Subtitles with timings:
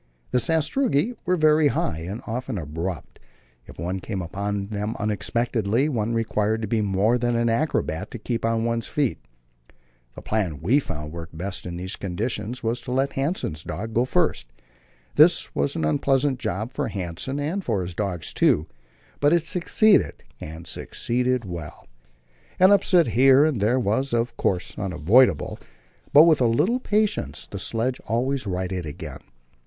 [0.31, 3.19] The sastrugi were very high, and often abrupt;
[3.67, 8.17] if one came on them unexpectedly, one required to be more than an acrobat to
[8.17, 9.19] keep on one's feet.
[10.15, 13.93] The plan we found to work best in these conditions was to let Hanssen's dogs
[13.93, 14.47] go first;
[15.17, 18.65] this was an unpleasant job for Hanssen, and for his dogs too,
[19.19, 21.85] but it succeeded, and succeeded well.
[22.59, 25.59] An upset here and there was, of course, unavoidable,
[26.11, 29.19] but with a little patience the sledge was always righted again.